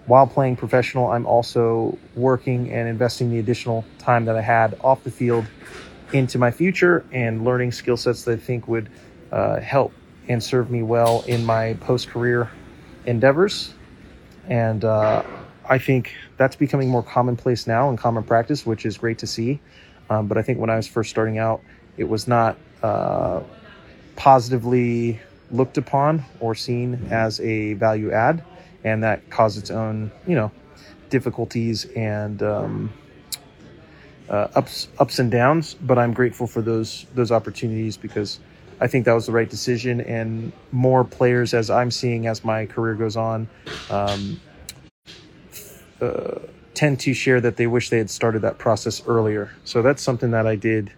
while 0.05 0.27
playing 0.27 0.57
professional, 0.57 1.11
I'm 1.11 1.27
also 1.27 1.99
working 2.15 2.71
and 2.71 2.87
investing 2.87 3.31
the 3.31 3.39
additional 3.39 3.85
time 3.99 4.27
that 4.27 4.37
I 4.37 4.43
had 4.43 4.79
off 4.85 5.03
the 5.05 5.11
field 5.11 5.47
into 6.13 6.39
my 6.39 6.51
future 6.51 7.05
and 7.13 7.45
learning 7.45 7.73
skill 7.73 7.97
sets 7.97 8.25
that 8.25 8.33
I 8.33 8.37
think 8.37 8.69
would 8.69 8.89
uh, 9.33 9.61
help 9.61 9.93
and 10.29 10.43
serve 10.43 10.71
me 10.71 10.83
well 10.83 11.23
in 11.27 11.45
my 11.45 11.75
post 11.75 12.09
career 12.09 12.51
endeavors. 13.05 13.75
And 14.49 14.85
uh, 14.85 15.23
I 15.69 15.79
think 15.79 16.15
that's 16.37 16.57
becoming 16.57 16.89
more 16.89 17.03
commonplace 17.03 17.67
now 17.67 17.89
and 17.89 17.99
common 17.99 18.23
practice, 18.23 18.65
which 18.65 18.87
is 18.87 18.99
great 18.99 19.19
to 19.19 19.27
see. 19.27 19.61
Um, 20.09 20.27
but 20.29 20.39
I 20.39 20.43
think 20.43 20.59
when 20.59 20.71
I 20.71 20.77
was 20.77 20.87
first 20.87 21.11
starting 21.11 21.39
out, 21.39 21.61
it 21.97 22.05
was 22.05 22.29
not 22.29 22.57
uh, 22.83 23.41
positively 24.15 25.21
looked 25.51 25.79
upon 25.79 26.25
or 26.41 26.55
seen 26.55 27.09
as 27.11 27.41
a 27.41 27.75
value 27.75 28.13
add. 28.13 28.45
And 28.85 29.03
that 29.03 29.29
caused 29.31 29.59
its 29.59 29.71
own, 29.71 30.13
you 30.27 30.37
know, 30.37 30.53
difficulties 31.11 31.87
and 31.97 32.43
um, 32.43 32.93
uh, 34.29 34.49
ups 34.55 34.89
ups 34.99 35.19
and 35.19 35.31
downs, 35.31 35.75
but 35.75 35.99
I'm 35.99 36.13
grateful 36.13 36.47
for 36.47 36.63
those 36.63 37.07
those 37.15 37.31
opportunities 37.31 37.97
because 37.97 38.41
I 38.81 38.87
think 38.87 39.05
that 39.05 39.13
was 39.13 39.27
the 39.27 39.33
right 39.33 39.49
decision. 39.49 40.01
And 40.01 40.53
more 40.73 41.05
players, 41.05 41.55
as 41.55 41.71
I'm 41.71 41.91
seeing 41.91 42.27
as 42.27 42.45
my 42.45 42.67
career 42.67 42.95
goes 42.95 43.17
on, 43.17 43.49
um, 43.91 44.41
uh, 46.01 46.39
tend 46.75 47.01
to 47.01 47.15
share 47.15 47.41
that 47.41 47.57
they 47.57 47.67
wish 47.67 47.89
they 47.91 47.99
had 47.99 48.11
started 48.11 48.43
that 48.43 48.59
process 48.59 49.03
earlier. 49.07 49.51
So 49.65 49.83
that's 49.83 50.03
something 50.03 50.33
that 50.33 50.47
I 50.47 50.57
did 50.57 50.93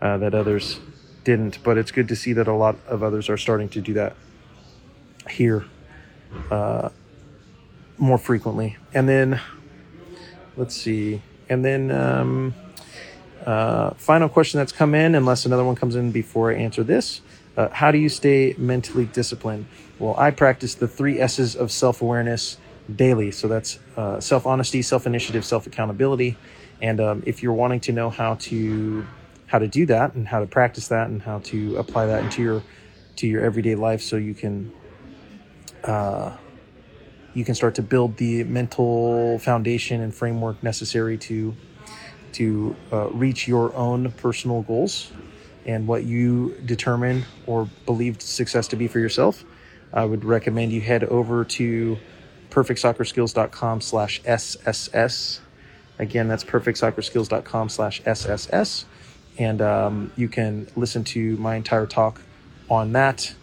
uh, 0.00 0.18
that 0.18 0.34
others 0.34 0.78
didn't. 1.24 1.62
But 1.62 1.76
it's 1.76 1.90
good 1.90 2.08
to 2.08 2.16
see 2.16 2.32
that 2.34 2.48
a 2.48 2.54
lot 2.54 2.76
of 2.86 3.02
others 3.02 3.28
are 3.28 3.36
starting 3.36 3.68
to 3.70 3.80
do 3.80 3.94
that 3.94 4.16
here 5.28 5.64
uh, 6.50 6.88
more 7.98 8.18
frequently. 8.18 8.76
And 8.92 9.08
then 9.08 9.40
let's 10.56 10.74
see. 10.74 11.20
And 11.54 11.64
then 11.64 11.92
um, 11.92 12.54
uh, 13.46 13.90
final 13.94 14.28
question 14.28 14.58
that's 14.58 14.72
come 14.72 14.92
in, 14.92 15.14
unless 15.14 15.46
another 15.46 15.64
one 15.64 15.76
comes 15.76 15.94
in 15.94 16.10
before 16.10 16.50
I 16.50 16.56
answer 16.56 16.82
this. 16.82 17.20
Uh, 17.56 17.68
how 17.68 17.92
do 17.92 17.98
you 17.98 18.08
stay 18.08 18.56
mentally 18.58 19.04
disciplined? 19.06 19.66
Well, 20.00 20.16
I 20.18 20.32
practice 20.32 20.74
the 20.74 20.88
three 20.88 21.20
S's 21.20 21.54
of 21.54 21.70
self 21.70 22.02
awareness 22.02 22.58
daily. 22.94 23.30
So 23.30 23.46
that's 23.46 23.78
uh, 23.96 24.18
self 24.18 24.46
honesty, 24.46 24.82
self 24.82 25.06
initiative, 25.06 25.44
self 25.44 25.68
accountability. 25.68 26.36
And 26.82 27.00
um, 27.00 27.22
if 27.24 27.40
you're 27.40 27.52
wanting 27.52 27.78
to 27.80 27.92
know 27.92 28.10
how 28.10 28.34
to 28.34 29.06
how 29.46 29.60
to 29.60 29.68
do 29.68 29.86
that 29.86 30.14
and 30.14 30.26
how 30.26 30.40
to 30.40 30.46
practice 30.46 30.88
that 30.88 31.06
and 31.06 31.22
how 31.22 31.38
to 31.50 31.76
apply 31.76 32.06
that 32.06 32.24
into 32.24 32.42
your 32.42 32.62
to 33.16 33.28
your 33.28 33.44
everyday 33.44 33.76
life, 33.76 34.02
so 34.02 34.16
you 34.16 34.34
can 34.34 34.72
uh, 35.84 36.36
you 37.34 37.44
can 37.44 37.54
start 37.54 37.74
to 37.74 37.82
build 37.82 38.16
the 38.16 38.44
mental 38.44 39.38
foundation 39.40 40.00
and 40.00 40.14
framework 40.14 40.62
necessary 40.62 41.18
to 41.18 41.54
to 42.32 42.74
uh, 42.92 43.08
reach 43.10 43.46
your 43.46 43.74
own 43.74 44.10
personal 44.12 44.62
goals 44.62 45.12
and 45.66 45.86
what 45.86 46.04
you 46.04 46.56
determine 46.64 47.24
or 47.46 47.68
believed 47.86 48.20
success 48.20 48.66
to 48.68 48.76
be 48.76 48.88
for 48.88 48.98
yourself. 48.98 49.44
I 49.92 50.04
would 50.04 50.24
recommend 50.24 50.72
you 50.72 50.80
head 50.80 51.04
over 51.04 51.44
to 51.44 51.96
perfectsoccerskills.com 52.50 53.80
slash 53.80 54.20
sss 54.22 55.40
again 55.98 56.28
that's 56.28 56.44
perfectsoccerskills.com 56.44 57.68
slash 57.68 58.02
sss 58.02 58.84
and 59.38 59.60
um, 59.60 60.12
you 60.16 60.28
can 60.28 60.68
listen 60.76 61.04
to 61.04 61.36
my 61.38 61.56
entire 61.56 61.86
talk 61.86 62.20
on 62.70 62.92
that. 62.92 63.34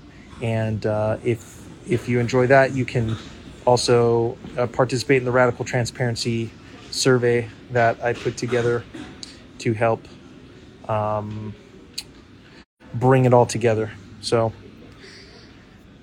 And 0.42 0.86
uh, 0.86 1.18
if 1.24 1.60
if 1.88 2.08
you 2.08 2.20
enjoy 2.20 2.48
that 2.48 2.74
you 2.74 2.86
can 2.86 3.16
also 3.66 4.38
uh, 4.58 4.68
participate 4.68 5.18
in 5.18 5.26
the 5.26 5.32
radical 5.32 5.66
transparency 5.66 6.50
survey 6.90 7.48
that 7.72 8.02
i 8.04 8.14
put 8.14 8.36
together 8.38 8.84
to 9.58 9.74
help 9.74 10.06
um, 10.90 11.54
bring 12.94 13.26
it 13.26 13.34
all 13.34 13.46
together. 13.46 13.92
So 14.22 14.52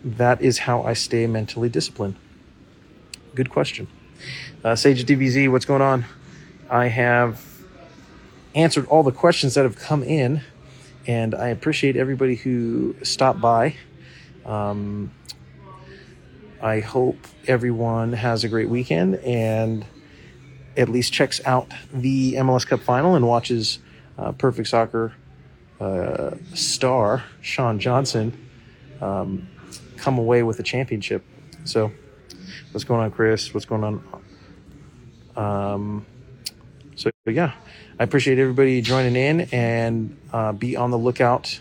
that 0.05 0.41
is 0.41 0.59
how 0.59 0.83
i 0.83 0.93
stay 0.93 1.27
mentally 1.27 1.69
disciplined. 1.69 2.17
Good 3.35 3.51
question. 3.51 3.89
Uh, 4.65 4.77
sage 4.77 5.05
dbz 5.05 5.51
what's 5.51 5.65
going 5.65 5.83
on? 5.83 6.05
I 6.71 6.87
have 6.87 7.45
answered 8.55 8.87
all 8.87 9.03
the 9.03 9.13
questions 9.13 9.55
that 9.55 9.65
have 9.65 9.77
come 9.77 10.03
in 10.03 10.43
and 11.07 11.35
i 11.35 11.49
appreciate 11.49 11.97
everybody 11.97 12.37
who 12.37 12.95
stopped 13.03 13.41
by. 13.41 13.75
Um, 14.47 15.11
I 16.61 16.81
hope 16.81 17.17
everyone 17.47 18.13
has 18.13 18.43
a 18.43 18.49
great 18.49 18.69
weekend 18.69 19.17
and 19.17 19.85
at 20.77 20.89
least 20.89 21.13
checks 21.13 21.41
out 21.45 21.73
the 21.93 22.35
MLS 22.35 22.67
Cup 22.67 22.81
final 22.81 23.15
and 23.15 23.27
watches 23.27 23.79
uh, 24.19 24.33
Perfect 24.33 24.69
Soccer 24.69 25.13
uh, 25.81 26.33
star 26.55 27.23
Sean 27.41 27.79
Johnson 27.79 28.49
um, 29.01 29.49
come 29.97 30.19
away 30.19 30.43
with 30.43 30.59
a 30.59 30.63
championship. 30.63 31.25
So, 31.65 31.93
what's 32.73 32.85
going 32.85 33.03
on, 33.03 33.11
Chris? 33.13 33.55
What's 33.55 33.67
going 33.67 33.85
on? 33.85 34.23
Um, 35.37 36.07
so, 36.97 37.11
yeah, 37.27 37.53
I 38.01 38.03
appreciate 38.03 38.39
everybody 38.39 38.81
joining 38.83 39.15
in 39.15 39.41
and 39.53 40.17
uh, 40.33 40.53
be 40.53 40.77
on 40.77 40.91
the 40.91 40.99
lookout. 40.99 41.61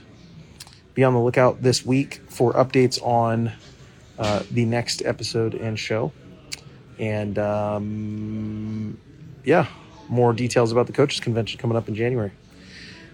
Be 0.95 1.03
on 1.03 1.13
the 1.13 1.19
lookout 1.19 1.62
this 1.62 1.86
week 1.86 2.21
for 2.27 2.53
updates 2.53 2.99
on 3.03 3.51
uh, 4.19 4.43
the 4.51 4.65
next 4.65 5.03
episode 5.03 5.53
and 5.53 5.77
show. 5.77 6.12
And 6.99 7.38
um, 7.38 8.97
yeah, 9.43 9.67
more 10.10 10.34
details 10.34 10.71
about 10.71 10.88
the 10.88 10.93
coaches 10.93 11.19
convention 11.19 11.60
coming 11.60 11.77
up 11.77 11.88
in 11.88 11.95
January. 11.95 12.32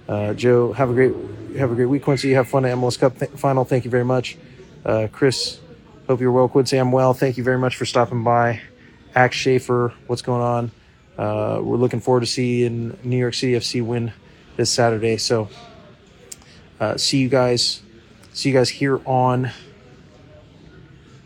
Uh, 0.07 0.33
Joe, 0.33 0.73
have 0.73 0.89
a 0.89 0.93
great 0.93 1.13
have 1.57 1.71
a 1.71 1.75
great 1.75 1.85
week, 1.85 2.03
Quincy. 2.03 2.31
Have 2.31 2.47
fun 2.49 2.65
at 2.65 2.75
MLS 2.77 2.99
Cup 2.99 3.17
th- 3.17 3.31
final. 3.31 3.63
Thank 3.63 3.85
you 3.85 3.91
very 3.91 4.05
much, 4.05 4.37
uh, 4.85 5.07
Chris. 5.11 5.59
Hope 6.07 6.19
you're 6.19 6.31
well, 6.31 6.49
Quincy. 6.49 6.77
I'm 6.77 6.91
well. 6.91 7.13
Thank 7.13 7.37
you 7.37 7.43
very 7.43 7.57
much 7.57 7.77
for 7.77 7.85
stopping 7.85 8.23
by. 8.23 8.61
Axe 9.15 9.35
Schaefer, 9.35 9.93
what's 10.07 10.23
going 10.23 10.41
on? 10.41 10.71
Uh, 11.17 11.61
we're 11.61 11.77
looking 11.77 11.99
forward 11.99 12.21
to 12.21 12.25
seeing 12.25 12.97
New 13.03 13.17
York 13.17 13.35
City 13.35 13.53
FC 13.53 13.85
win 13.85 14.11
this 14.57 14.71
Saturday. 14.71 15.17
So, 15.17 15.49
uh, 16.79 16.97
see 16.97 17.19
you 17.19 17.29
guys. 17.29 17.81
See 18.33 18.49
you 18.49 18.55
guys 18.55 18.69
here 18.69 18.99
on 19.05 19.51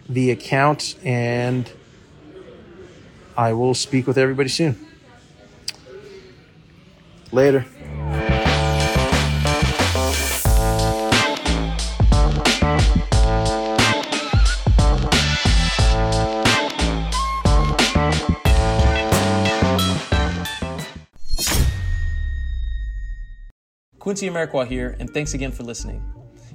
the 0.09 0.31
account 0.31 0.95
and 1.03 1.71
I 3.35 3.53
will 3.53 3.73
speak 3.73 4.07
with 4.07 4.17
everybody 4.17 4.49
soon. 4.49 4.83
Later. 7.31 7.65
Quincy 23.99 24.29
Amarikwa 24.29 24.65
here, 24.65 24.95
and 24.99 25.13
thanks 25.13 25.33
again 25.33 25.51
for 25.51 25.63
listening. 25.63 26.01